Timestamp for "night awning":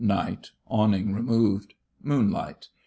0.03-1.13